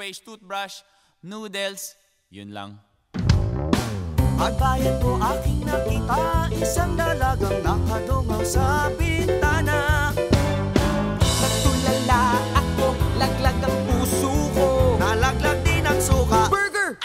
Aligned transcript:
toothpaste, 0.00 0.24
toothbrush, 0.24 0.76
noodles. 1.20 1.92
Yun 2.32 2.56
lang. 2.56 2.80
At 4.40 4.56
bayan 4.56 4.96
ko 5.04 5.20
aking 5.20 5.68
nakita 5.68 6.48
Isang 6.56 6.96
dalagang 6.96 7.60
nakadungaw 7.60 8.40
sa 8.40 8.88
bintana 8.96 10.08
Nagtulala 11.20 12.20
ako, 12.56 12.86
laglag 13.20 13.60
ang 13.60 13.78
puso 13.84 14.32
ko 14.56 14.96
Nalaglag 14.96 15.60
din 15.60 15.84
ang 15.84 16.00
suka 16.00 16.48
Burger! 16.48 16.96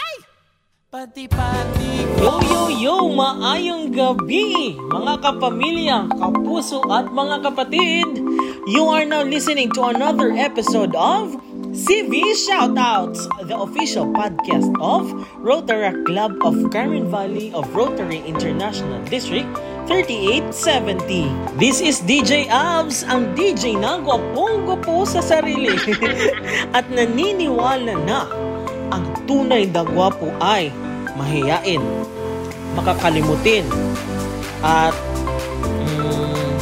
Pati-pati 0.88 2.08
Yo, 2.16 2.40
yo, 2.48 2.62
yo! 2.72 2.96
Maayong 3.12 3.92
gabi, 3.92 4.80
mga 4.88 5.20
kapamilya, 5.20 6.08
kapuso 6.16 6.80
at 6.88 7.12
mga 7.12 7.44
kapatid! 7.44 8.16
You 8.64 8.88
are 8.88 9.04
now 9.04 9.28
listening 9.28 9.68
to 9.76 9.92
another 9.92 10.32
episode 10.32 10.96
of 10.96 11.36
CV 11.76 12.32
Shoutouts, 12.32 13.28
the 13.44 13.52
official 13.52 14.08
podcast 14.08 14.72
of 14.80 15.12
Rotary 15.44 15.92
Club 16.08 16.40
of 16.40 16.56
Carmen 16.72 17.04
Valley 17.12 17.52
of 17.52 17.68
Rotary 17.76 18.24
International 18.24 18.96
District 19.12 19.44
3870. 19.84 21.28
This 21.60 21.84
is 21.84 22.00
DJ 22.00 22.48
Abs, 22.48 23.04
ang 23.04 23.36
DJ 23.36 23.76
na 23.76 24.00
gwapong-gwapo 24.00 25.04
sa 25.04 25.20
sarili 25.20 25.76
at 26.80 26.88
naniniwala 26.88 27.92
na 28.08 28.24
ang 28.88 29.04
tunay 29.28 29.68
na 29.68 29.84
gwapo 29.84 30.32
ay 30.40 30.72
mahiyain, 31.12 31.84
makakalimutin, 32.72 33.68
at 34.64 34.96
mm, 35.92 36.56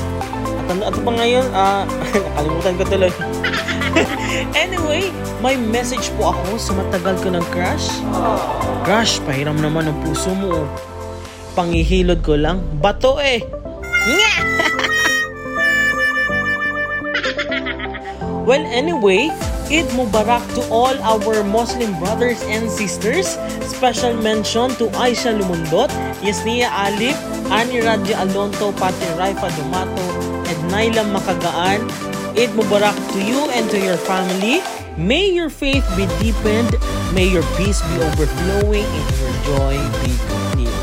at 0.59 0.67
ano, 0.75 0.83
ano 0.91 0.99
pa 1.07 1.11
ngayon? 1.23 1.47
Ah, 1.55 1.87
nakalimutan 2.35 2.75
ko 2.83 2.85
tuloy. 2.91 3.34
anyway, 4.65 5.11
may 5.39 5.55
message 5.55 6.11
po 6.19 6.35
ako 6.35 6.59
sa 6.59 6.73
matagal 6.75 7.15
ko 7.23 7.29
ng 7.31 7.45
crush. 7.55 7.87
Crush, 8.83 9.23
pahiram 9.25 9.59
naman 9.59 9.89
ang 9.89 9.99
puso 10.03 10.35
mo. 10.35 10.67
Pangihilod 11.55 12.21
ko 12.27 12.35
lang. 12.35 12.59
Bato 12.83 13.23
eh. 13.23 13.41
Nga! 14.05 14.33
well, 18.49 18.65
anyway, 18.75 19.31
Eid 19.71 19.89
Mubarak 19.97 20.45
to 20.53 20.61
all 20.69 20.93
our 21.01 21.41
Muslim 21.47 21.97
brothers 21.97 22.43
and 22.51 22.69
sisters. 22.69 23.41
Special 23.65 24.13
mention 24.19 24.75
to 24.77 24.93
Aisha 25.01 25.33
Lumundot, 25.33 25.89
Yasnia 26.21 26.69
Alip, 26.69 27.17
Ani 27.49 27.81
Radya 27.81 28.29
Alonto, 28.29 28.77
Pati 28.77 29.09
Raifa 29.17 29.49
Dumato, 29.57 30.07
and 30.51 30.61
Naila 30.69 31.07
Makagaan. 31.09 32.14
Eid 32.35 32.51
Mubarak 32.59 32.99
to 33.15 33.23
you 33.23 33.47
and 33.55 33.71
to 33.71 33.79
your 33.79 33.95
family. 33.95 34.59
May 34.99 35.31
your 35.31 35.47
faith 35.47 35.87
be 35.95 36.11
deepened, 36.19 36.75
may 37.15 37.31
your 37.31 37.47
peace 37.55 37.79
be 37.95 38.03
overflowing, 38.03 38.83
and 38.83 39.07
your 39.23 39.35
joy 39.47 39.75
be 40.03 40.11
complete. 40.27 40.79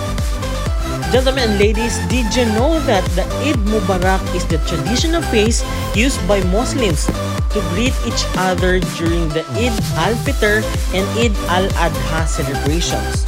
Gentlemen 1.11 1.52
and 1.52 1.59
ladies, 1.59 1.99
did 2.07 2.27
you 2.31 2.47
know 2.55 2.79
that 2.88 3.03
the 3.19 3.27
Eid 3.44 3.59
Mubarak 3.67 4.23
is 4.31 4.47
the 4.47 4.63
traditional 4.63 5.19
phrase 5.27 5.59
used 5.91 6.23
by 6.23 6.39
Muslims 6.55 7.11
to 7.52 7.59
greet 7.75 7.91
each 8.07 8.23
other 8.39 8.79
during 8.95 9.27
the 9.35 9.44
Eid 9.59 9.75
al-Fitr 9.99 10.63
and 10.95 11.03
Eid 11.19 11.35
al-Adha 11.52 12.31
celebrations? 12.31 13.27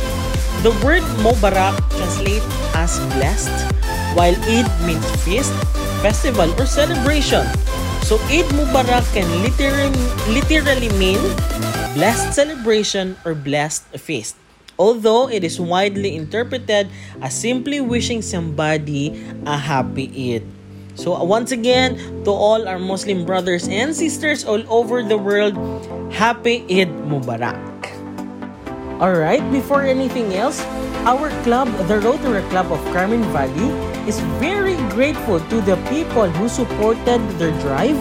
The 0.64 0.72
word 0.80 1.04
Mubarak 1.20 1.76
translates 1.92 2.48
as 2.72 3.04
blessed, 3.20 3.52
while 4.16 4.36
Eid 4.48 4.64
means 4.88 5.04
feast, 5.28 5.52
festival, 6.00 6.48
or 6.56 6.64
celebration. 6.64 7.44
So 8.04 8.20
Eid 8.30 8.46
Mubarak 8.54 9.08
can 9.16 9.26
literally, 9.42 9.96
literally 10.30 10.92
mean 11.00 11.20
blessed 11.96 12.34
celebration 12.34 13.16
or 13.26 13.34
blessed 13.34 13.88
feast 13.98 14.36
although 14.78 15.30
it 15.30 15.44
is 15.44 15.60
widely 15.60 16.16
interpreted 16.16 16.90
as 17.22 17.34
simply 17.34 17.82
wishing 17.82 18.22
somebody 18.22 19.14
a 19.46 19.58
happy 19.58 20.10
Eid. 20.12 20.44
So 20.96 21.18
once 21.24 21.52
again, 21.52 21.98
to 22.24 22.32
all 22.32 22.68
our 22.68 22.78
Muslim 22.78 23.26
brothers 23.26 23.68
and 23.68 23.96
sisters 23.96 24.46
all 24.46 24.62
over 24.70 25.02
the 25.02 25.18
world, 25.18 25.58
happy 26.14 26.62
Eid 26.70 26.90
Mubarak. 27.10 27.58
Alright, 29.02 29.42
before 29.52 29.82
anything 29.82 30.34
else, 30.38 30.62
our 31.04 31.34
club, 31.44 31.68
the 31.90 32.00
Rotary 32.00 32.46
Club 32.54 32.72
of 32.72 32.80
Carmen 32.94 33.26
Valley, 33.34 33.74
is 34.08 34.20
very 34.40 34.76
grateful 34.92 35.40
to 35.40 35.62
the 35.62 35.76
people 35.90 36.30
who 36.30 36.50
supported 36.50 37.22
their 37.40 37.52
drive 37.62 37.96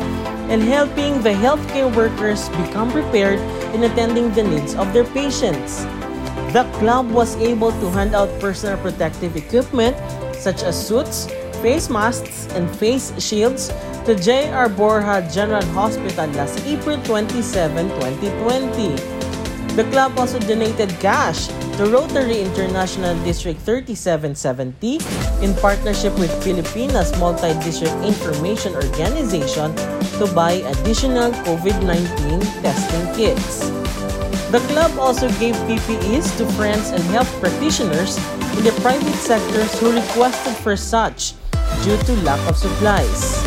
and 0.51 0.63
helping 0.63 1.23
the 1.23 1.31
healthcare 1.31 1.89
workers 1.95 2.49
become 2.61 2.91
prepared 2.91 3.39
in 3.75 3.85
attending 3.85 4.33
the 4.33 4.43
needs 4.43 4.75
of 4.75 4.93
their 4.93 5.05
patients. 5.17 5.85
The 6.53 6.69
club 6.79 7.11
was 7.11 7.37
able 7.37 7.73
to 7.73 7.91
hand 7.91 8.15
out 8.15 8.29
personal 8.41 8.77
protective 8.79 9.37
equipment 9.37 9.97
such 10.35 10.63
as 10.63 10.75
suits, 10.75 11.31
face 11.63 11.89
masks, 11.89 12.49
and 12.53 12.69
face 12.77 13.15
shields 13.23 13.73
to 14.05 14.19
J.R. 14.19 14.69
Borja 14.69 15.23
General 15.33 15.65
Hospital 15.73 16.27
last 16.35 16.59
April 16.67 17.01
27, 17.05 17.89
2020. 17.89 18.97
The 19.77 19.85
club 19.91 20.19
also 20.19 20.39
donated 20.41 20.91
cash 21.01 21.47
to 21.79 21.87
Rotary 21.87 22.43
International 22.43 23.17
District 23.25 23.59
3770 23.61 24.99
in 25.43 25.53
partnership 25.59 26.17
with 26.19 26.31
Filipinas 26.43 27.11
Multi-District 27.19 27.93
Information 28.07 28.75
Organization 28.75 29.75
to 30.23 30.31
buy 30.33 30.63
additional 30.63 31.35
COVID-19 31.43 32.41
testing 32.63 33.05
kits. 33.19 33.69
The 34.55 34.63
club 34.71 34.95
also 34.99 35.29
gave 35.43 35.57
PPEs 35.67 36.39
to 36.39 36.47
friends 36.55 36.91
and 36.91 37.03
health 37.11 37.29
practitioners 37.41 38.17
in 38.57 38.65
the 38.65 38.73
private 38.81 39.19
sectors 39.19 39.73
who 39.81 39.93
requested 39.93 40.55
for 40.63 40.77
such 40.77 41.35
due 41.83 41.99
to 42.07 42.13
lack 42.23 42.41
of 42.47 42.57
supplies. 42.57 43.43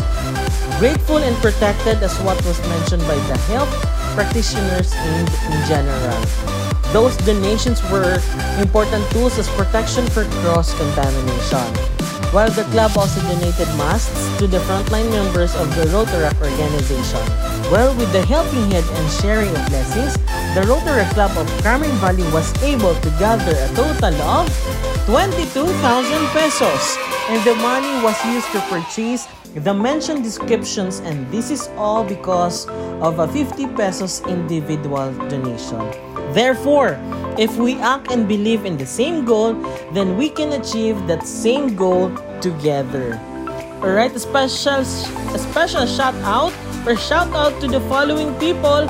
Grateful 0.78 1.18
and 1.18 1.36
protected 1.40 2.02
as 2.02 2.12
what 2.20 2.36
was 2.44 2.60
mentioned 2.68 3.02
by 3.08 3.16
the 3.32 3.38
health 3.48 3.72
practitioners 4.14 4.92
in, 4.92 5.24
in 5.52 5.60
general. 5.66 6.55
Those 6.96 7.14
donations 7.28 7.84
were 7.92 8.16
important 8.56 9.04
tools 9.12 9.36
as 9.36 9.50
protection 9.52 10.06
for 10.16 10.24
cross-contamination. 10.40 11.68
While 12.32 12.48
the 12.48 12.64
club 12.72 12.96
also 12.96 13.20
donated 13.20 13.68
masks 13.76 14.16
to 14.38 14.46
the 14.46 14.64
frontline 14.64 15.10
members 15.12 15.54
of 15.56 15.68
the 15.76 15.84
Rotaract 15.92 16.40
organization. 16.40 17.20
Well, 17.68 17.92
with 18.00 18.10
the 18.16 18.24
helping 18.24 18.70
hand 18.72 18.88
and 18.88 19.12
sharing 19.20 19.52
of 19.52 19.68
blessings, 19.68 20.16
the 20.56 20.64
Rotary 20.64 21.04
Club 21.12 21.36
of 21.36 21.44
Carmen 21.62 21.92
Valley 22.00 22.24
was 22.32 22.48
able 22.62 22.94
to 22.94 23.10
gather 23.20 23.52
a 23.52 23.68
total 23.76 24.16
of 24.24 24.48
22,000 25.04 25.76
pesos 26.32 26.96
and 27.28 27.44
the 27.44 27.56
money 27.60 27.92
was 28.00 28.16
used 28.24 28.48
to 28.56 28.60
purchase 28.72 29.28
the 29.52 29.74
mentioned 29.74 30.24
descriptions 30.24 31.00
and 31.00 31.30
this 31.30 31.50
is 31.50 31.68
all 31.76 32.04
because 32.04 32.64
of 33.04 33.18
a 33.18 33.28
50 33.28 33.66
pesos 33.76 34.24
individual 34.24 35.12
donation. 35.28 36.05
Therefore, 36.36 37.00
if 37.40 37.56
we 37.56 37.80
act 37.80 38.12
and 38.12 38.28
believe 38.28 38.68
in 38.68 38.76
the 38.76 38.84
same 38.84 39.24
goal, 39.24 39.56
then 39.96 40.20
we 40.20 40.28
can 40.28 40.52
achieve 40.52 41.00
that 41.08 41.26
same 41.26 41.72
goal 41.74 42.12
together. 42.44 43.16
Alright, 43.80 44.12
a 44.12 44.20
special, 44.20 44.84
a 44.84 45.38
special 45.40 45.86
shout 45.88 46.12
out 46.28 46.52
or 46.84 46.94
shout 46.94 47.32
out 47.32 47.56
to 47.64 47.66
the 47.66 47.80
following 47.88 48.36
people 48.36 48.84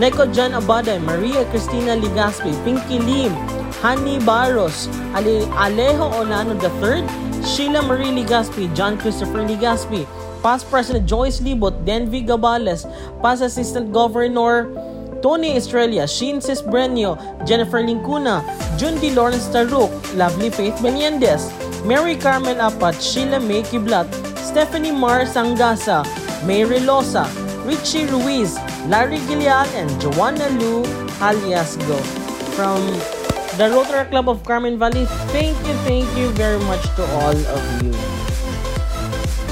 Neko 0.00 0.32
John 0.32 0.56
Abaday, 0.56 0.96
Maria 1.04 1.44
Cristina 1.52 1.92
Ligaspi, 1.92 2.56
Pinky 2.64 3.00
Lim, 3.04 3.36
Hani 3.84 4.24
Barros, 4.24 4.88
Ale 5.12 5.44
Alejo 5.60 6.08
Olano 6.08 6.56
III, 6.56 7.04
Sheila 7.44 7.82
Marie 7.82 8.16
Ligaspi, 8.16 8.72
John 8.74 8.96
Christopher 8.96 9.44
Ligaspi, 9.44 10.08
Past 10.42 10.70
President 10.70 11.04
Joyce 11.04 11.40
Libot, 11.40 11.84
Denvi 11.84 12.24
Gabales, 12.24 12.88
Past 13.20 13.42
Assistant 13.42 13.92
Governor 13.92 14.72
Tony 15.22 15.56
Estrella, 15.56 16.06
Sheen 16.06 16.38
Cisbrenio, 16.40 17.18
Jennifer 17.46 17.82
Lincuna, 17.82 18.42
Jundi 18.78 19.14
Lawrence 19.14 19.48
Taruk, 19.48 19.90
Lovely 20.16 20.50
Faith 20.50 20.80
Menendez, 20.82 21.50
Mary 21.84 22.16
Carmen 22.16 22.58
Apat, 22.58 23.00
Sheila 23.00 23.40
May 23.40 23.62
Kiblat, 23.62 24.06
Stephanie 24.38 24.92
Mar 24.92 25.22
Sangasa, 25.22 26.04
Mary 26.46 26.78
Losa, 26.78 27.26
Richie 27.66 28.06
Ruiz, 28.06 28.56
Larry 28.86 29.18
Gilial, 29.28 29.66
and 29.74 29.90
Joanna 30.00 30.48
Lu 30.60 30.84
Aliasgo 31.18 31.98
from 32.54 32.80
the 33.58 33.70
Rotary 33.74 34.04
Club 34.06 34.28
of 34.28 34.44
Carmen 34.44 34.78
Valley. 34.78 35.04
Thank 35.34 35.58
you, 35.66 35.74
thank 35.82 36.06
you 36.16 36.30
very 36.30 36.60
much 36.64 36.82
to 36.96 37.04
all 37.18 37.36
of 37.36 37.82
you. 37.82 37.92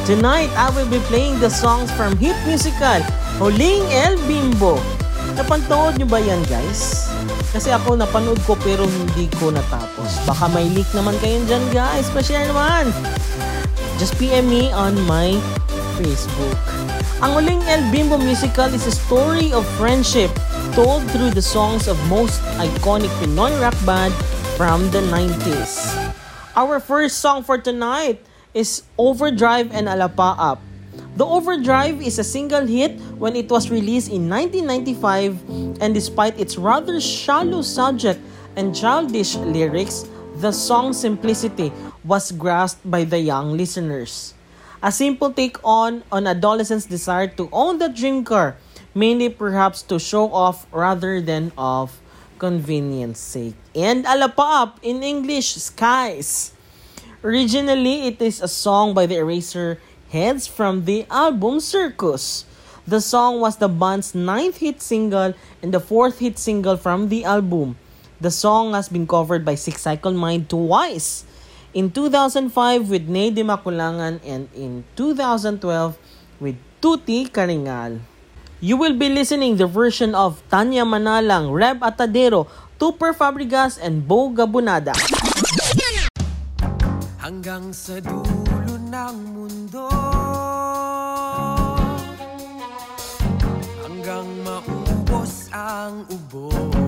Tonight, 0.07 0.51
I 0.55 0.71
will 0.71 0.89
be 0.89 1.01
playing 1.11 1.41
the 1.41 1.51
songs 1.51 1.91
from 1.93 2.17
hit 2.17 2.37
musical 2.47 3.03
Huling 3.43 3.83
El 3.91 4.17
Bimbo. 4.29 4.96
Napanood 5.37 6.01
nyo 6.01 6.09
ba 6.09 6.17
yan 6.17 6.41
guys? 6.49 7.13
Kasi 7.53 7.69
ako 7.69 8.01
napanood 8.01 8.41
ko 8.49 8.57
pero 8.57 8.89
hindi 8.89 9.29
ko 9.37 9.53
natapos. 9.53 10.25
Baka 10.25 10.49
may 10.49 10.65
leak 10.73 10.89
naman 10.97 11.13
kayo 11.21 11.45
dyan 11.45 11.61
guys. 11.77 12.09
Pa-share 12.09 12.49
naman. 12.49 12.89
Just 14.01 14.17
PM 14.17 14.49
me 14.49 14.73
on 14.73 14.97
my 15.05 15.37
Facebook. 16.01 16.61
Ang 17.21 17.37
Huling 17.37 17.65
El 17.69 17.85
Bimbo 17.93 18.21
musical 18.21 18.69
is 18.73 18.85
a 18.85 18.93
story 18.93 19.53
of 19.53 19.65
friendship, 19.81 20.29
told 20.77 21.05
through 21.13 21.33
the 21.33 21.45
songs 21.45 21.89
of 21.89 21.97
most 22.09 22.41
iconic 22.61 23.13
Pinoy 23.21 23.53
rock 23.61 23.77
band 23.89 24.13
from 24.57 24.89
the 24.93 25.01
90s. 25.13 25.93
Our 26.57 26.81
first 26.81 27.21
song 27.25 27.45
for 27.45 27.61
tonight 27.61 28.21
is 28.57 28.85
Overdrive 28.97 29.69
and 29.73 29.89
Alapa 29.89 30.37
Up. 30.37 30.61
The 31.17 31.25
Overdrive 31.25 32.05
is 32.05 32.19
a 32.21 32.25
single 32.25 32.69
hit 32.69 33.01
when 33.17 33.37
it 33.37 33.49
was 33.49 33.73
released 33.73 34.13
in 34.13 34.29
1995 34.29 35.81
and 35.81 35.97
despite 35.97 36.37
its 36.37 36.61
rather 36.61 37.01
shallow 37.01 37.65
subject 37.65 38.21
and 38.53 38.77
childish 38.77 39.35
lyrics, 39.37 40.05
the 40.37 40.53
song's 40.53 41.01
simplicity 41.01 41.73
was 42.05 42.33
grasped 42.33 42.85
by 42.85 43.05
the 43.05 43.17
young 43.17 43.57
listeners. 43.57 44.37
A 44.83 44.93
simple 44.93 45.33
take 45.33 45.57
on 45.65 46.05
on 46.13 46.29
adolescents' 46.29 46.85
desire 46.85 47.33
to 47.41 47.49
own 47.49 47.81
the 47.81 47.89
dream 47.89 48.21
car, 48.21 48.61
mainly 48.93 49.33
perhaps 49.33 49.81
to 49.89 49.97
show 49.97 50.29
off 50.29 50.69
rather 50.69 51.25
than 51.25 51.49
of 51.57 51.97
convenience 52.37 53.19
sake. 53.19 53.57
And 53.73 54.05
Alapap 54.05 54.85
in 54.85 55.01
English, 55.01 55.57
Skies. 55.57 56.53
Originally, 57.25 58.13
it 58.13 58.21
is 58.21 58.45
a 58.45 58.49
song 58.53 58.93
by 58.93 59.09
the 59.09 59.17
Eraser 59.17 59.81
Heads 60.07 60.47
from 60.47 60.87
the 60.87 61.03
album 61.11 61.59
Circus. 61.59 62.47
The 62.87 63.03
song 63.03 63.43
was 63.43 63.59
the 63.59 63.67
band's 63.67 64.15
ninth 64.15 64.63
hit 64.63 64.79
single 64.79 65.35
and 65.59 65.75
the 65.75 65.83
fourth 65.83 66.23
hit 66.23 66.39
single 66.39 66.79
from 66.79 67.11
the 67.11 67.27
album. 67.27 67.75
The 68.23 68.31
song 68.31 68.79
has 68.79 68.87
been 68.87 69.11
covered 69.11 69.43
by 69.43 69.59
Six 69.59 69.83
Cycle 69.83 70.15
Mind 70.15 70.47
twice 70.47 71.27
in 71.75 71.91
2005 71.91 72.87
with 72.87 73.11
Ney 73.11 73.35
Dimaculangan 73.35 74.23
and 74.23 74.47
in 74.55 74.87
2012 74.95 75.59
with 76.39 76.55
Tutti 76.79 77.27
Caringal. 77.27 77.99
You 78.63 78.79
will 78.79 78.95
be 78.95 79.11
listening 79.11 79.59
the 79.59 79.67
version 79.67 80.15
of 80.15 80.39
Tanya 80.49 80.87
Manalang, 80.87 81.51
Reb 81.51 81.83
Atadero, 81.83 82.47
Topper 82.79 83.11
Fabregas, 83.13 83.77
and 83.83 84.07
Boo 84.07 84.31
Gabunada. 84.31 84.95
Hanggang 87.21 87.75
sa 87.75 87.99
dulo 87.99 88.56
ng 88.97 89.17
mundo. 89.37 89.85
Hanggang 93.85 94.29
maubos 94.41 95.53
ang 95.53 96.09
ubo 96.09 96.86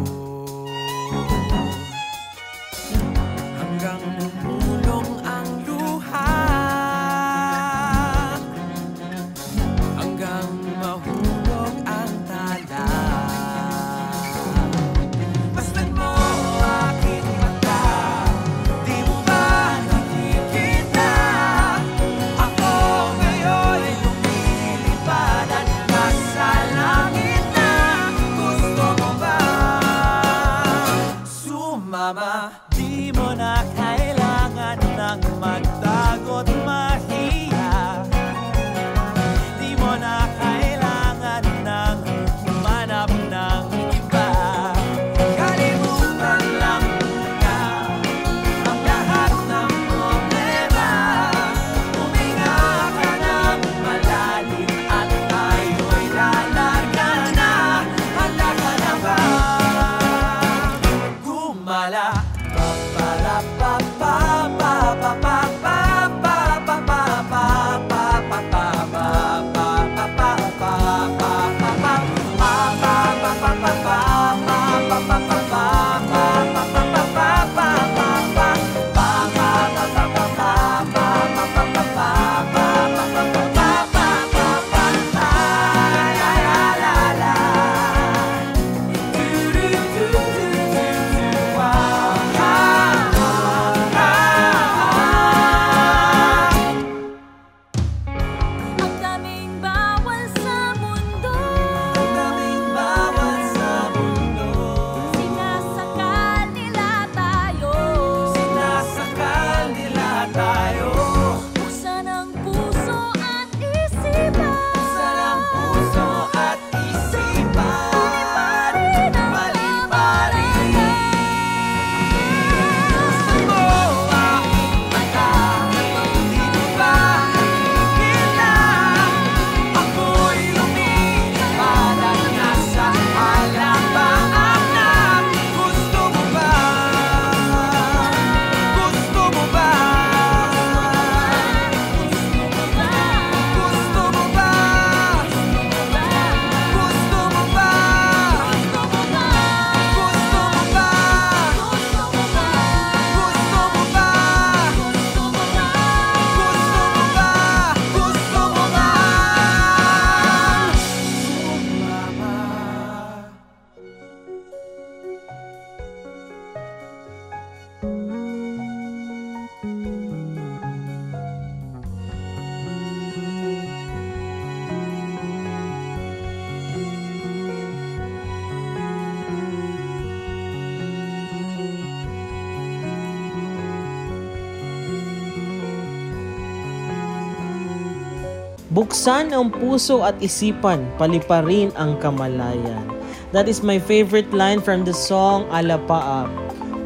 Buksan 188.88 189.36
ang 189.36 189.52
puso 189.52 190.00
at 190.00 190.16
isipan, 190.16 190.88
paliparin 190.96 191.68
ang 191.76 192.00
kamalayan. 192.00 192.88
That 193.36 193.44
is 193.44 193.60
my 193.60 193.76
favorite 193.76 194.32
line 194.32 194.64
from 194.64 194.88
the 194.88 194.96
song 194.96 195.44
Alapaap. 195.52 196.32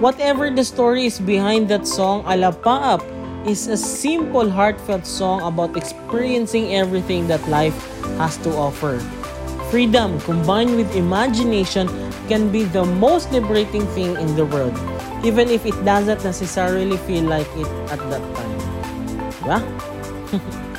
Whatever 0.03 0.51
the 0.51 0.67
story 0.67 1.07
is 1.07 1.23
behind 1.23 1.71
that 1.71 1.87
song, 1.87 2.27
Alapaap 2.27 3.07
is 3.47 3.71
a 3.71 3.79
simple, 3.79 4.51
heartfelt 4.51 5.07
song 5.07 5.47
about 5.47 5.79
experiencing 5.79 6.75
everything 6.75 7.31
that 7.31 7.39
life 7.47 7.79
has 8.19 8.35
to 8.43 8.51
offer. 8.51 8.99
Freedom 9.71 10.19
combined 10.27 10.75
with 10.75 10.91
imagination 10.99 11.87
can 12.27 12.51
be 12.51 12.67
the 12.67 12.83
most 12.99 13.31
liberating 13.31 13.87
thing 13.95 14.19
in 14.19 14.35
the 14.35 14.43
world, 14.51 14.75
even 15.23 15.47
if 15.47 15.63
it 15.63 15.79
doesn't 15.87 16.27
necessarily 16.27 16.99
feel 17.07 17.31
like 17.31 17.47
it 17.55 17.71
at 17.95 18.03
that 18.11 18.27
time. 18.35 18.55
Diba? 19.39 19.59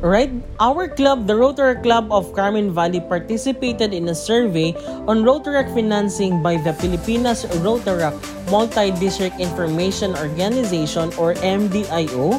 Right? 0.00 0.30
Our 0.60 0.88
club, 0.88 1.26
the 1.26 1.34
Rotary 1.34 1.80
Club 1.82 2.12
of 2.12 2.32
Carmen 2.36 2.70
Valley, 2.70 3.00
participated 3.00 3.94
in 3.94 4.08
a 4.08 4.14
survey 4.14 4.74
on 5.08 5.24
Rotaract 5.24 5.74
financing 5.74 6.42
by 6.42 6.58
the 6.60 6.72
Filipinas 6.74 7.44
Rotaract 7.64 8.20
Multi-District 8.50 9.40
Information 9.40 10.14
Organization 10.14 11.10
or 11.18 11.34
MDIO 11.40 12.38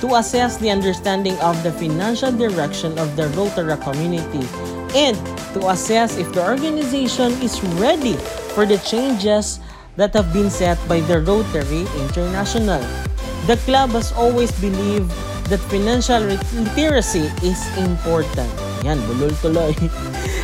to 0.00 0.14
assess 0.16 0.56
the 0.58 0.70
understanding 0.70 1.36
of 1.40 1.60
the 1.62 1.72
financial 1.72 2.32
direction 2.32 2.98
of 2.98 3.14
the 3.16 3.28
Rotaract 3.34 3.82
community 3.82 4.46
and 4.96 5.18
to 5.52 5.68
assess 5.68 6.16
if 6.16 6.32
the 6.32 6.42
organization 6.42 7.32
is 7.42 7.62
ready 7.76 8.14
for 8.54 8.64
the 8.64 8.78
changes 8.86 9.60
that 9.96 10.14
have 10.14 10.32
been 10.32 10.48
set 10.50 10.78
by 10.88 11.00
the 11.04 11.20
Rotary 11.20 11.84
International. 12.08 12.80
The 13.46 13.58
club 13.66 13.90
has 13.90 14.12
always 14.12 14.52
believed 14.60 15.10
that 15.48 15.60
financial 15.70 16.20
literacy 16.76 17.30
is 17.42 17.60
important. 17.78 18.50
Yan, 18.82 18.98
bulol 19.06 19.30
tuloy. 19.38 19.74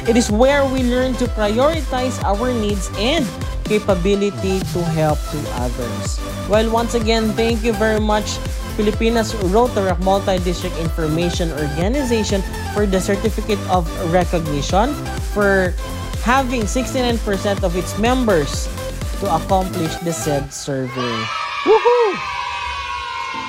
It 0.08 0.16
is 0.16 0.30
where 0.30 0.64
we 0.64 0.82
learn 0.86 1.14
to 1.20 1.26
prioritize 1.34 2.16
our 2.24 2.54
needs 2.54 2.88
and 2.96 3.26
capability 3.68 4.64
to 4.72 4.80
help 4.96 5.20
to 5.30 5.38
others. 5.60 6.16
Well, 6.48 6.70
once 6.70 6.94
again, 6.94 7.36
thank 7.36 7.62
you 7.62 7.76
very 7.76 8.00
much 8.00 8.40
Filipinas 8.78 9.34
Rotaract 9.50 10.00
Multi-District 10.06 10.72
Information 10.78 11.50
Organization 11.52 12.40
for 12.72 12.86
the 12.86 13.02
Certificate 13.02 13.60
of 13.68 13.84
Recognition 14.14 14.94
for 15.34 15.74
having 16.22 16.62
69% 16.62 17.18
of 17.66 17.74
its 17.76 17.98
members 17.98 18.70
to 19.18 19.26
accomplish 19.34 19.92
the 20.06 20.14
said 20.14 20.54
survey. 20.54 21.16
Woohoo! 21.66 22.37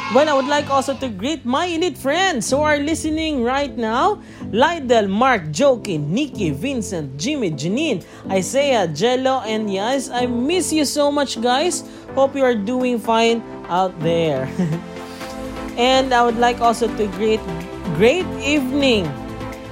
Well, 0.10 0.26
I 0.28 0.34
would 0.34 0.48
like 0.48 0.72
also 0.72 0.96
to 0.96 1.08
greet 1.08 1.46
my 1.46 1.68
elite 1.68 1.96
friends 1.96 2.50
who 2.50 2.58
are 2.66 2.80
listening 2.80 3.44
right 3.44 3.78
now. 3.78 4.24
Lydell, 4.50 5.08
Mark, 5.08 5.44
Jokin, 5.54 6.10
Nikki, 6.10 6.50
Vincent, 6.50 7.16
Jimmy, 7.16 7.52
Janine, 7.52 8.04
Isaiah, 8.28 8.88
Jello, 8.88 9.42
and 9.46 9.72
yes, 9.72 10.10
I 10.10 10.26
miss 10.26 10.74
you 10.74 10.86
so 10.86 11.12
much 11.12 11.40
guys. 11.44 11.84
Hope 12.16 12.36
you 12.36 12.44
are 12.44 12.56
doing 12.56 12.98
fine 12.98 13.44
out 13.70 13.94
there. 14.00 14.50
and 15.78 16.12
I 16.12 16.26
would 16.26 16.38
like 16.38 16.60
also 16.60 16.88
to 16.98 17.06
greet 17.14 17.40
great 17.94 18.26
evening 18.42 19.06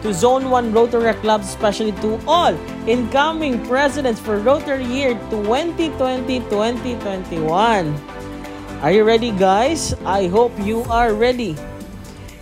to 0.04 0.14
Zone 0.14 0.52
1 0.52 0.72
Rotary 0.72 1.16
Club, 1.16 1.42
especially 1.42 1.94
to 2.06 2.20
all 2.28 2.54
incoming 2.86 3.66
presidents 3.66 4.20
for 4.20 4.38
Rotary 4.38 4.86
Year 4.86 5.16
2020-2021. 5.34 8.17
Are 8.86 8.94
you 8.94 9.02
ready 9.02 9.34
guys? 9.34 9.98
I 10.06 10.30
hope 10.30 10.54
you 10.62 10.86
are 10.86 11.10
ready. 11.18 11.58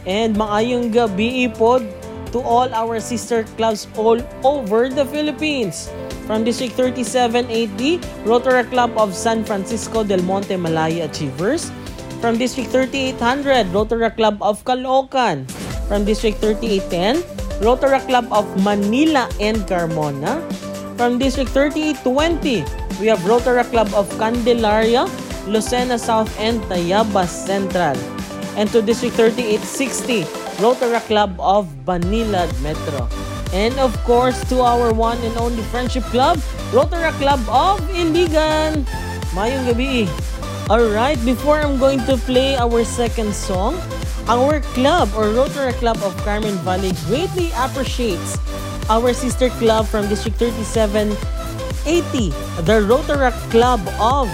And 0.04 0.36
maayong 0.36 0.92
gabi 0.92 1.48
pod 1.48 1.88
to 2.36 2.44
all 2.44 2.68
our 2.76 3.00
sister 3.00 3.48
clubs 3.56 3.88
all 3.96 4.20
over 4.44 4.92
the 4.92 5.08
Philippines. 5.08 5.88
From 6.28 6.44
District 6.44 6.76
3780, 6.76 8.04
Rotary 8.28 8.68
Club 8.68 8.92
of 9.00 9.16
San 9.16 9.48
Francisco 9.48 10.04
del 10.04 10.28
Monte 10.28 10.60
Malaya 10.60 11.08
Achievers. 11.08 11.72
From 12.20 12.36
District 12.36 12.68
3800, 12.68 13.72
Rotary 13.72 14.12
Club 14.12 14.36
of 14.44 14.60
Caloocan. 14.68 15.48
From 15.88 16.04
District 16.04 16.36
3810, 16.44 17.64
Rotary 17.64 18.04
Club 18.12 18.28
of 18.36 18.44
Manila 18.60 19.32
and 19.40 19.64
Carmona. 19.72 20.44
From 21.00 21.16
District 21.16 21.48
3820, 21.56 22.68
we 23.00 23.08
have 23.08 23.24
Rotary 23.24 23.64
Club 23.72 23.88
of 23.96 24.12
Candelaria, 24.20 25.08
Lucena 25.46 26.00
South 26.00 26.30
and 26.40 26.62
Tayabas 26.70 27.30
Central. 27.30 27.98
And 28.58 28.70
to 28.72 28.82
District 28.82 29.16
3860, 29.16 30.26
Rotary 30.64 31.00
Club 31.06 31.36
of 31.40 31.68
Banilad 31.86 32.50
Metro. 32.62 33.08
And 33.54 33.78
of 33.80 33.96
course, 34.04 34.42
to 34.50 34.62
our 34.62 34.94
one 34.94 35.18
and 35.22 35.36
only 35.38 35.64
Friendship 35.70 36.04
Club, 36.10 36.40
Rotary 36.74 37.12
Club 37.22 37.40
of 37.48 37.80
Iligan. 37.94 38.84
Mayong 39.36 39.68
gabi. 39.68 40.08
Alright, 40.66 41.22
before 41.24 41.62
I'm 41.62 41.78
going 41.78 42.02
to 42.10 42.18
play 42.26 42.58
our 42.58 42.84
second 42.84 43.36
song, 43.36 43.78
our 44.26 44.62
club 44.74 45.14
or 45.14 45.30
Rotary 45.30 45.74
Club 45.78 46.02
of 46.02 46.18
Carmen 46.26 46.58
Valley 46.66 46.92
greatly 47.06 47.54
appreciates 47.54 48.42
our 48.90 49.14
sister 49.14 49.50
club 49.62 49.86
from 49.86 50.10
District 50.10 50.38
3780, 50.38 52.34
the 52.66 52.82
Rotary 52.82 53.30
Club 53.54 53.82
of 54.02 54.26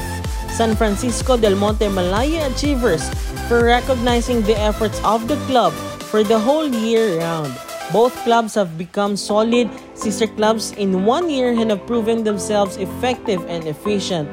San 0.61 0.75
Francisco 0.75 1.37
del 1.37 1.55
Monte 1.55 1.89
Malaya 1.89 2.45
Achievers 2.53 3.01
for 3.49 3.65
recognizing 3.65 4.43
the 4.45 4.53
efforts 4.53 5.01
of 5.03 5.27
the 5.27 5.33
club 5.49 5.73
for 6.05 6.21
the 6.21 6.37
whole 6.37 6.69
year 6.69 7.17
round. 7.17 7.49
Both 7.91 8.13
clubs 8.21 8.53
have 8.53 8.77
become 8.77 9.17
solid 9.17 9.73
sister 9.97 10.27
clubs 10.27 10.69
in 10.77 11.03
one 11.03 11.31
year 11.33 11.49
and 11.49 11.71
have 11.71 11.87
proven 11.87 12.23
themselves 12.23 12.77
effective 12.77 13.41
and 13.49 13.65
efficient 13.65 14.29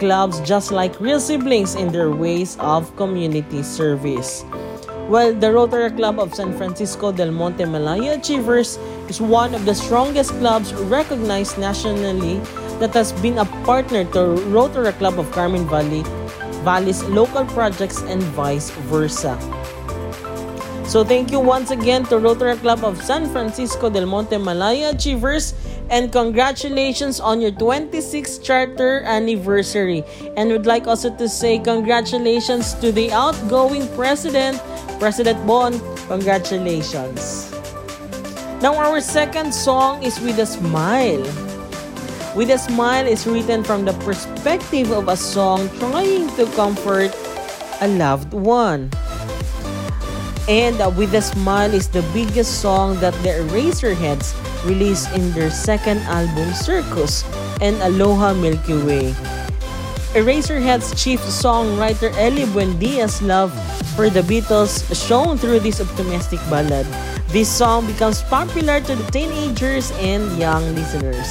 clubs 0.00 0.40
just 0.40 0.72
like 0.72 0.98
real 0.98 1.20
siblings 1.20 1.74
in 1.74 1.92
their 1.92 2.08
ways 2.08 2.56
of 2.56 2.88
community 2.96 3.62
service. 3.62 4.46
Well, 5.12 5.34
the 5.34 5.52
Rotary 5.52 5.90
Club 5.90 6.18
of 6.18 6.32
San 6.32 6.56
Francisco 6.56 7.12
del 7.12 7.30
Monte 7.30 7.66
Malaya 7.66 8.16
Achievers 8.16 8.78
is 9.12 9.20
one 9.20 9.54
of 9.54 9.66
the 9.66 9.74
strongest 9.74 10.32
clubs 10.40 10.72
recognized 10.88 11.58
nationally 11.58 12.40
that 12.82 12.90
has 12.98 13.14
been 13.22 13.38
a 13.38 13.46
partner 13.62 14.02
to 14.10 14.34
Rotary 14.50 14.90
Club 14.98 15.14
of 15.14 15.30
Carmen 15.30 15.68
Valley, 15.70 16.02
Valley's 16.66 16.98
local 17.04 17.46
projects 17.54 18.02
and 18.10 18.20
vice 18.34 18.70
versa. 18.90 19.38
So 20.82 21.04
thank 21.06 21.30
you 21.30 21.38
once 21.38 21.70
again 21.70 22.02
to 22.10 22.18
Rotary 22.18 22.56
Club 22.56 22.82
of 22.82 22.98
San 22.98 23.30
Francisco 23.30 23.88
del 23.88 24.06
Monte 24.06 24.36
Malaya 24.36 24.90
Achievers 24.90 25.54
and 25.90 26.10
congratulations 26.10 27.20
on 27.20 27.40
your 27.40 27.52
26th 27.52 28.42
charter 28.42 29.06
anniversary. 29.06 30.02
And 30.36 30.50
would 30.50 30.66
like 30.66 30.88
also 30.88 31.14
to 31.14 31.28
say 31.28 31.60
congratulations 31.60 32.74
to 32.82 32.90
the 32.90 33.12
outgoing 33.12 33.86
president, 33.94 34.58
President 34.98 35.38
Bon. 35.46 35.78
Congratulations. 36.10 37.46
Now 38.58 38.74
our 38.74 39.00
second 39.00 39.54
song 39.54 40.02
is 40.02 40.18
With 40.18 40.42
a 40.42 40.46
Smile. 40.46 41.51
With 42.32 42.48
a 42.48 42.56
Smile 42.56 43.04
is 43.06 43.26
written 43.26 43.60
from 43.62 43.84
the 43.84 43.92
perspective 44.08 44.90
of 44.90 45.08
a 45.08 45.16
song 45.16 45.68
trying 45.76 46.32
to 46.40 46.48
comfort 46.56 47.12
a 47.84 47.88
loved 47.88 48.32
one. 48.32 48.88
And 50.48 50.80
uh, 50.80 50.88
With 50.96 51.12
a 51.12 51.20
Smile 51.20 51.74
is 51.76 51.92
the 51.92 52.00
biggest 52.16 52.64
song 52.64 52.96
that 53.04 53.12
the 53.20 53.44
Eraserheads 53.44 54.32
released 54.64 55.12
in 55.12 55.28
their 55.36 55.50
second 55.50 56.00
album 56.08 56.56
Circus 56.56 57.20
and 57.60 57.76
Aloha 57.84 58.32
Milky 58.32 58.80
Way. 58.80 59.12
Eraserhead's 60.16 60.96
chief 60.96 61.20
songwriter 61.20 62.16
Ely 62.16 62.48
Buendia's 62.48 63.20
love 63.20 63.52
for 63.92 64.08
the 64.08 64.24
Beatles 64.24 64.88
shown 64.96 65.36
through 65.36 65.60
this 65.60 65.84
optimistic 65.84 66.40
ballad. 66.48 66.88
This 67.28 67.52
song 67.52 67.84
becomes 67.84 68.24
popular 68.24 68.80
to 68.80 68.96
the 68.96 69.04
teenagers 69.12 69.92
and 70.00 70.24
young 70.40 70.64
listeners. 70.74 71.28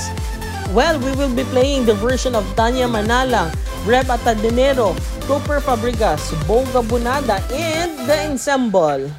Well, 0.72 1.04
we 1.04 1.12
will 1.20 1.36
be 1.36 1.44
playing 1.52 1.84
the 1.84 2.00
version 2.00 2.32
of 2.32 2.48
Tanya 2.56 2.88
Manalang, 2.88 3.52
Reb 3.84 4.08
Atadenero, 4.08 4.96
Cooper 5.28 5.60
Fabregas, 5.60 6.32
Boga 6.48 6.80
Bunada, 6.80 7.44
and 7.52 8.08
The 8.08 8.32
Ensemble. 8.32 9.12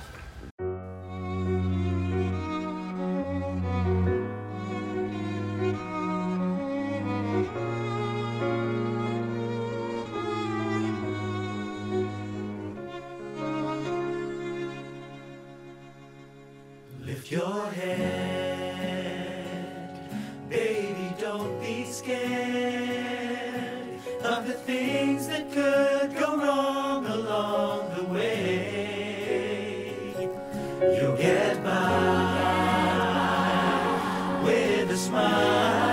A 34.93 34.97
smile. 34.97 35.92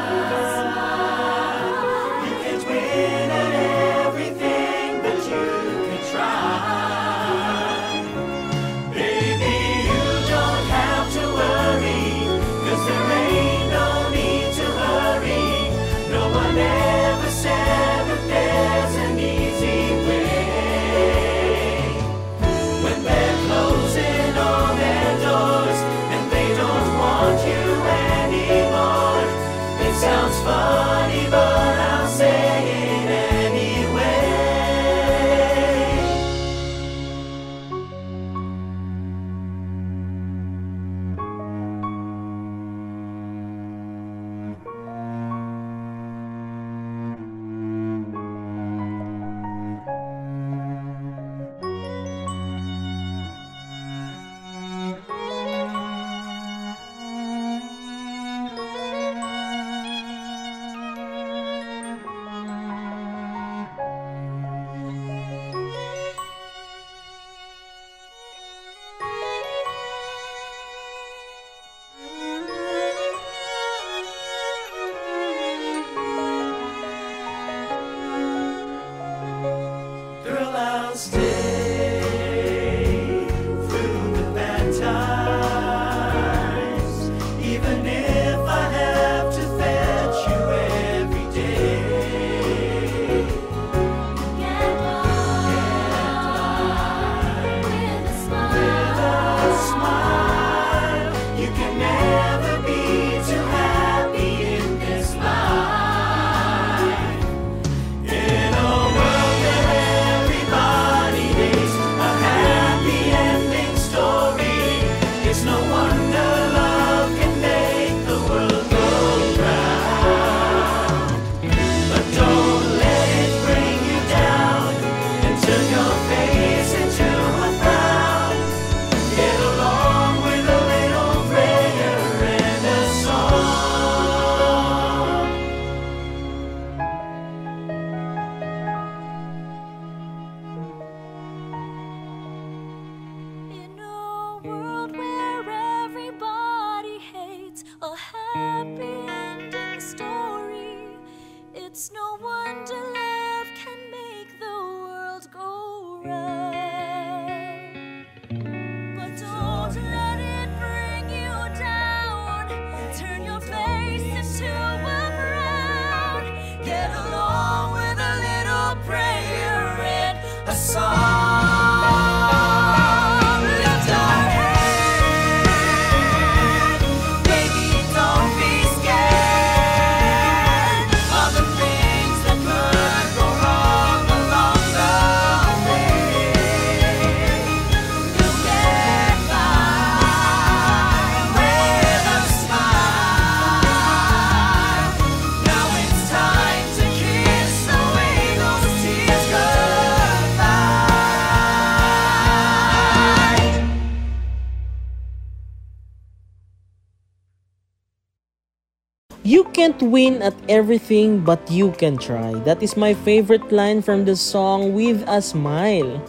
Can't 209.60 209.92
win 209.92 210.24
at 210.24 210.32
everything, 210.48 211.20
but 211.20 211.44
you 211.52 211.76
can 211.76 212.00
try. 212.00 212.32
That 212.48 212.64
is 212.64 212.80
my 212.80 212.96
favorite 212.96 213.52
line 213.52 213.84
from 213.84 214.08
the 214.08 214.16
song 214.16 214.72
With 214.72 215.04
a 215.04 215.20
Smile. 215.20 216.00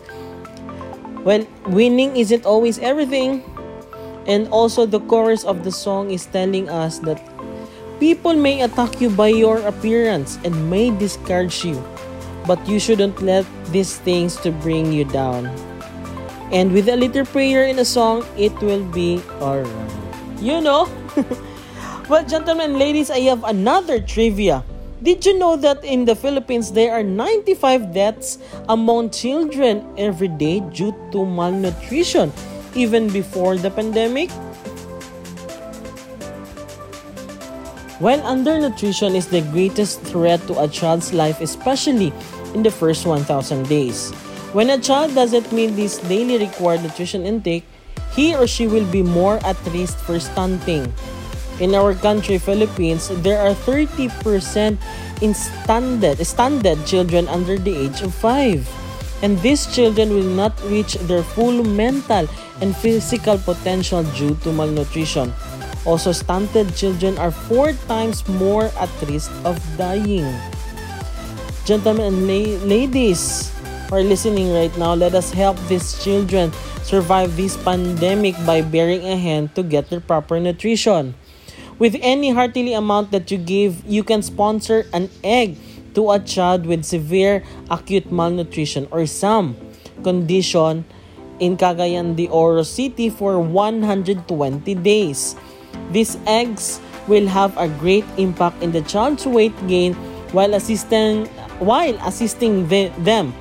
Well, 1.27 1.43
winning 1.67 2.15
isn't 2.15 2.47
always 2.47 2.79
everything. 2.79 3.43
And 4.31 4.47
also, 4.55 4.87
the 4.87 5.03
chorus 5.11 5.43
of 5.43 5.67
the 5.67 5.75
song 5.75 6.15
is 6.15 6.31
telling 6.31 6.71
us 6.71 7.03
that 7.03 7.19
people 7.99 8.39
may 8.39 8.63
attack 8.63 9.03
you 9.03 9.11
by 9.11 9.35
your 9.35 9.59
appearance 9.67 10.39
and 10.47 10.55
may 10.71 10.95
discourage 10.95 11.67
you, 11.67 11.83
but 12.47 12.63
you 12.71 12.79
shouldn't 12.79 13.19
let 13.19 13.43
these 13.75 13.99
things 13.99 14.39
to 14.47 14.55
bring 14.63 14.95
you 14.95 15.03
down. 15.03 15.51
And 16.55 16.71
with 16.71 16.87
a 16.87 16.95
little 16.95 17.27
prayer 17.27 17.67
in 17.67 17.83
a 17.83 17.85
song, 17.85 18.23
it 18.39 18.55
will 18.63 18.87
be 18.95 19.19
alright. 19.43 19.91
You 20.39 20.63
know? 20.63 20.87
Well, 22.11 22.27
gentlemen, 22.27 22.75
and 22.75 22.79
ladies, 22.81 23.09
I 23.09 23.21
have 23.31 23.45
another 23.45 24.01
trivia. 24.03 24.65
Did 25.01 25.25
you 25.25 25.39
know 25.39 25.55
that 25.55 25.85
in 25.85 26.05
the 26.05 26.17
Philippines 26.17 26.73
there 26.73 26.91
are 26.91 27.05
95 27.05 27.95
deaths 27.95 28.43
among 28.69 29.15
children 29.15 29.87
every 29.97 30.27
day 30.27 30.59
due 30.75 30.91
to 31.15 31.25
malnutrition, 31.25 32.33
even 32.75 33.15
before 33.15 33.55
the 33.55 33.71
pandemic? 33.71 34.29
While 38.03 38.19
undernutrition 38.27 39.15
is 39.15 39.31
the 39.31 39.47
greatest 39.55 40.03
threat 40.03 40.43
to 40.51 40.59
a 40.59 40.67
child's 40.67 41.15
life, 41.15 41.41
especially 41.41 42.13
in 42.59 42.65
the 42.65 42.75
first 42.75 43.07
1,000 43.07 43.23
days. 43.69 44.11
When 44.51 44.71
a 44.71 44.83
child 44.83 45.15
doesn't 45.15 45.53
meet 45.53 45.79
this 45.79 46.03
daily 46.11 46.43
required 46.43 46.83
nutrition 46.83 47.23
intake, 47.23 47.63
he 48.19 48.35
or 48.35 48.49
she 48.49 48.67
will 48.67 48.91
be 48.91 49.07
more 49.07 49.39
at 49.47 49.55
risk 49.71 49.97
for 50.03 50.19
stunting. 50.19 50.93
In 51.61 51.77
our 51.77 51.93
country, 51.93 52.41
Philippines, 52.41 53.13
there 53.21 53.37
are 53.37 53.53
30% 53.53 54.09
in 55.21 55.37
standard, 55.37 56.17
standard 56.25 56.81
children 56.89 57.29
under 57.29 57.61
the 57.61 57.77
age 57.77 58.01
of 58.01 58.17
5. 58.17 58.65
And 59.21 59.37
these 59.45 59.69
children 59.69 60.17
will 60.17 60.33
not 60.33 60.57
reach 60.65 60.97
their 61.05 61.23
full 61.23 61.61
mental 61.63 62.25
and 62.65 62.73
physical 62.73 63.37
potential 63.37 64.03
due 64.17 64.35
to 64.41 64.53
malnutrition. 64.53 65.33
Also, 65.85 66.13
stunted 66.13 66.73
children 66.77 67.21
are 67.21 67.31
four 67.31 67.73
times 67.89 68.25
more 68.29 68.73
at 68.81 68.89
risk 69.05 69.29
of 69.45 69.61
dying. 69.77 70.29
Gentlemen 71.69 72.17
and 72.17 72.21
la- 72.25 72.61
ladies 72.65 73.53
who 73.89 74.01
are 74.01 74.05
listening 74.05 74.53
right 74.53 74.73
now, 74.81 74.97
let 74.97 75.15
us 75.15 75.29
help 75.33 75.61
these 75.69 76.01
children 76.01 76.53
survive 76.85 77.37
this 77.37 77.57
pandemic 77.61 78.33
by 78.49 78.65
bearing 78.65 79.05
a 79.05 79.17
hand 79.17 79.53
to 79.55 79.63
get 79.63 79.89
their 79.93 80.01
proper 80.01 80.41
nutrition. 80.41 81.13
With 81.81 81.97
any 82.05 82.29
heartily 82.29 82.77
amount 82.77 83.11
that 83.17 83.33
you 83.33 83.39
give, 83.41 83.81
you 83.89 84.05
can 84.05 84.21
sponsor 84.21 84.85
an 84.93 85.09
egg 85.25 85.57
to 85.97 86.13
a 86.13 86.21
child 86.21 86.69
with 86.69 86.85
severe 86.85 87.43
acute 87.73 88.13
malnutrition 88.13 88.87
or 88.93 89.09
some 89.09 89.57
condition 90.05 90.85
in 91.41 91.57
Cagayan 91.57 92.21
de 92.21 92.29
Oro 92.29 92.69
City 92.69 93.09
for 93.09 93.41
120 93.41 94.21
days. 94.85 95.35
These 95.89 96.21
eggs 96.29 96.85
will 97.09 97.27
have 97.27 97.57
a 97.57 97.73
great 97.81 98.05
impact 98.21 98.61
in 98.63 98.77
the 98.77 98.85
child's 98.85 99.25
weight 99.25 99.57
gain 99.65 99.97
while 100.37 100.53
assisting 100.53 101.25
while 101.65 101.97
assisting 102.05 102.69
the- 102.69 102.93
them 103.01 103.33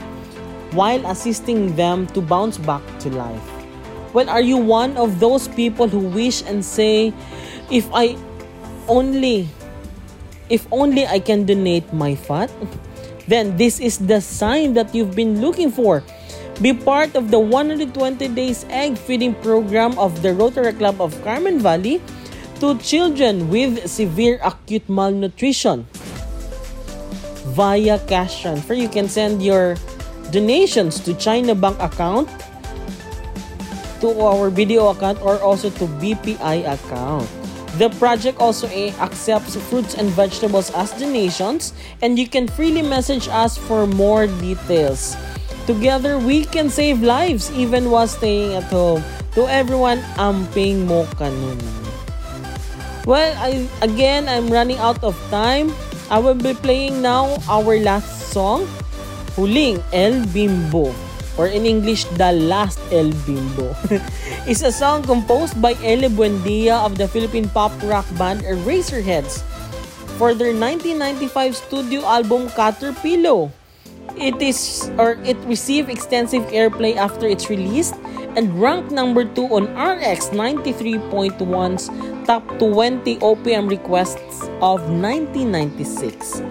while 0.71 1.04
assisting 1.12 1.75
them 1.75 2.08
to 2.15 2.23
bounce 2.23 2.56
back 2.56 2.84
to 3.04 3.12
life. 3.12 3.47
Well, 4.13 4.30
are 4.30 4.41
you 4.41 4.56
one 4.58 4.95
of 4.95 5.19
those 5.19 5.52
people 5.52 5.91
who 5.91 5.99
wish 5.99 6.41
and 6.47 6.63
say, 6.63 7.13
if 7.69 7.86
I 7.93 8.17
only, 8.89 9.47
if 10.49 10.67
only 10.71 11.06
I 11.06 11.19
can 11.19 11.45
donate 11.45 11.93
my 11.93 12.15
fat, 12.15 12.49
then 13.30 13.56
this 13.56 13.80
is 13.80 13.99
the 14.02 14.19
sign 14.19 14.73
that 14.73 14.93
you've 14.93 15.15
been 15.15 15.39
looking 15.39 15.71
for. 15.71 16.04
Be 16.60 16.73
part 16.73 17.15
of 17.15 17.32
the 17.32 17.39
120 17.39 17.95
days 18.36 18.65
egg 18.67 18.97
feeding 18.97 19.34
program 19.36 19.97
of 19.97 20.21
the 20.21 20.34
Rotary 20.34 20.73
Club 20.73 20.99
of 20.99 21.15
Carmen 21.23 21.60
Valley 21.60 22.02
to 22.60 22.75
children 22.84 23.47
with 23.47 23.88
severe 23.88 24.41
acute 24.43 24.84
malnutrition 24.89 25.88
via 27.56 27.99
cash 28.12 28.41
transfer. 28.41 28.73
You 28.73 28.89
can 28.89 29.08
send 29.08 29.41
your 29.41 29.78
donations 30.32 30.99
to 31.08 31.13
China 31.15 31.56
Bank 31.56 31.80
account, 31.80 32.28
to 34.02 34.12
our 34.19 34.49
video 34.49 34.89
account, 34.89 35.21
or 35.21 35.39
also 35.39 35.69
to 35.69 35.86
BPI 36.04 36.67
account. 36.67 37.38
The 37.79 37.87
project 37.95 38.43
also 38.43 38.67
accepts 38.99 39.55
fruits 39.71 39.95
and 39.95 40.11
vegetables 40.11 40.67
as 40.75 40.91
donations, 40.99 41.71
and 42.03 42.19
you 42.19 42.27
can 42.27 42.43
freely 42.43 42.83
message 42.83 43.31
us 43.31 43.55
for 43.55 43.87
more 43.87 44.27
details. 44.27 45.15
Together, 45.63 46.19
we 46.19 46.43
can 46.43 46.67
save 46.67 46.99
lives 46.99 47.47
even 47.55 47.87
while 47.87 48.11
staying 48.11 48.59
at 48.59 48.67
home. 48.67 48.99
To 49.39 49.47
everyone, 49.47 50.03
amping 50.19 50.91
mo 50.91 51.07
kanun. 51.15 51.55
Well, 53.07 53.31
I, 53.39 53.63
again, 53.79 54.27
I'm 54.27 54.51
running 54.51 54.81
out 54.83 54.99
of 54.99 55.15
time. 55.31 55.71
I 56.11 56.19
will 56.19 56.35
be 56.35 56.59
playing 56.59 56.99
now 56.99 57.39
our 57.47 57.79
last 57.79 58.35
song, 58.35 58.67
Huling 59.39 59.79
El 59.95 60.27
Bimbo, 60.35 60.91
or 61.39 61.47
in 61.47 61.63
English, 61.63 62.04
The 62.19 62.36
Last 62.36 62.84
El 62.91 63.15
Bimbo. 63.23 63.71
It's 64.43 64.60
a 64.60 64.75
song 64.75 65.08
composed 65.08 65.56
by 65.63 65.80
Ele 65.80 66.12
Buendia 66.12 66.75
of 66.84 66.99
the 66.99 67.08
Philippine 67.08 67.47
pop 67.47 67.71
rock 67.88 68.04
band 68.19 68.43
Eraserheads 68.43 69.39
for 70.19 70.36
their 70.36 70.52
1995 70.52 71.56
studio 71.56 72.04
album 72.04 72.52
Caterpillar. 72.60 73.47
It 74.19 74.36
is 74.43 74.91
or 74.99 75.15
it 75.23 75.39
received 75.47 75.88
extensive 75.88 76.43
airplay 76.52 76.99
after 76.99 77.23
its 77.23 77.47
release 77.47 77.95
and 78.36 78.52
ranked 78.60 78.91
number 78.91 79.23
2 79.23 79.47
on 79.47 79.71
RX 79.80 80.36
93.1's 80.36 81.88
top 82.28 82.43
20 82.60 83.15
OPM 83.23 83.71
requests 83.71 84.43
of 84.60 84.84
1996. 84.91 86.43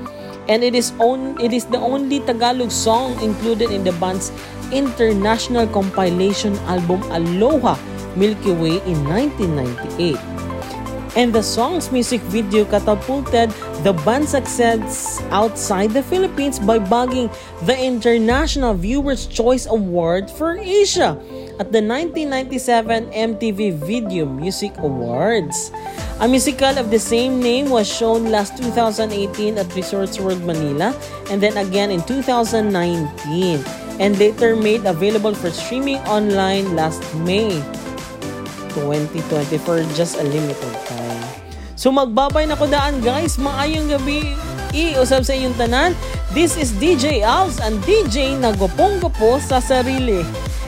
And 0.48 0.64
it 0.64 0.72
is 0.72 0.96
on 0.96 1.36
it 1.36 1.52
is 1.52 1.68
the 1.68 1.76
only 1.76 2.24
Tagalog 2.24 2.72
song 2.72 3.20
included 3.20 3.68
in 3.68 3.84
the 3.84 3.92
band's 4.00 4.32
international 4.72 5.66
compilation 5.68 6.56
album 6.70 7.02
Aloha 7.10 7.76
Milky 8.16 8.52
Way 8.52 8.82
in 8.86 9.04
1998 9.04 10.38
and 11.16 11.34
the 11.34 11.42
song's 11.42 11.90
music 11.90 12.20
video 12.30 12.64
catapulted 12.64 13.50
the 13.82 13.92
band's 14.04 14.30
success 14.30 15.22
outside 15.30 15.90
the 15.90 16.02
Philippines 16.02 16.58
by 16.58 16.78
bagging 16.78 17.30
the 17.66 17.74
International 17.74 18.74
Viewers' 18.74 19.26
Choice 19.26 19.66
Award 19.66 20.30
for 20.30 20.58
Asia 20.58 21.18
at 21.58 21.74
the 21.74 21.82
1997 21.82 23.10
MTV 23.10 23.74
Video 23.82 24.26
Music 24.26 24.70
Awards. 24.78 25.72
A 26.20 26.28
musical 26.28 26.78
of 26.78 26.90
the 26.90 26.98
same 26.98 27.40
name 27.40 27.70
was 27.70 27.90
shown 27.90 28.30
last 28.30 28.58
2018 28.58 29.58
at 29.58 29.66
Resorts 29.74 30.20
World 30.20 30.42
Manila 30.46 30.94
and 31.30 31.42
then 31.42 31.56
again 31.56 31.90
in 31.90 32.02
2019 32.02 33.87
and 33.98 34.18
later 34.18 34.54
made 34.54 34.86
available 34.86 35.34
for 35.34 35.50
streaming 35.50 35.98
online 36.06 36.74
last 36.74 37.02
May 37.26 37.50
2020 38.74 39.58
for 39.58 39.82
just 39.94 40.16
a 40.18 40.24
limited 40.24 40.74
time. 40.86 41.22
So 41.78 41.94
magbabay 41.94 42.50
na 42.50 42.58
ko 42.58 42.66
daan 42.66 42.98
guys, 43.02 43.38
maayong 43.38 43.90
gabi. 43.90 44.34
I-usap 44.74 45.24
sa 45.24 45.32
inyong 45.32 45.56
tanan. 45.56 45.90
This 46.34 46.58
is 46.58 46.74
DJ 46.76 47.24
Alves 47.24 47.56
and 47.62 47.80
DJ 47.88 48.36
Nagopong-Gopo 48.36 49.40
sa 49.40 49.62
sarili. 49.62 50.20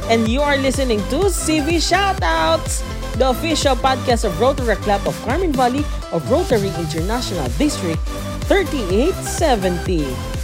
And 0.08 0.26
you 0.26 0.40
are 0.40 0.56
listening 0.56 1.04
to 1.12 1.28
CV 1.28 1.78
Shoutouts, 1.78 2.82
the 3.20 3.30
official 3.30 3.76
podcast 3.76 4.24
of 4.24 4.34
Rotary 4.40 4.78
Club 4.82 5.04
of 5.04 5.14
Carmen 5.22 5.52
Valley 5.52 5.84
of 6.10 6.24
Rotary 6.32 6.72
International 6.80 7.46
District 7.60 8.00
3870. 8.48 10.39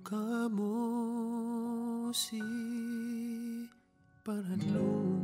kamu 0.00 0.72
si 2.16 2.40
paranoia 4.24 5.21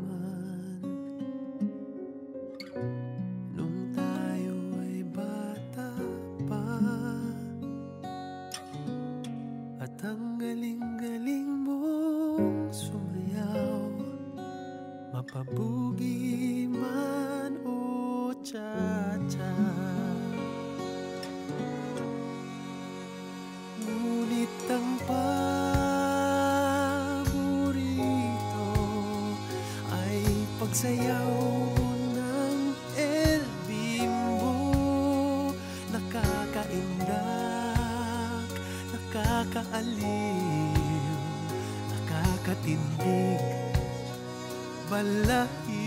balahibo 44.99 45.78